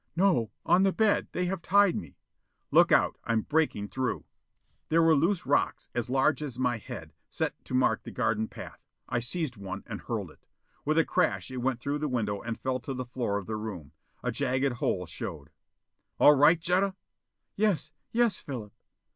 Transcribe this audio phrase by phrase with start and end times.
[0.15, 0.49] "No.
[0.65, 1.27] On the bed.
[1.31, 2.17] They have tied me."
[2.71, 4.25] "Look out; I'm breaking through!"
[4.89, 8.81] There were loose rocks, as large as my head, set to mark the garden path.
[9.07, 10.47] I seized one and hurled it.
[10.85, 13.57] With a crash it went through the window and fell to the floor of the
[13.57, 13.91] room.
[14.23, 15.51] A jagged hole showed.
[16.19, 16.95] "All right, Jetta?"
[17.55, 17.91] "Yes!
[18.11, 18.73] Yes, Philip."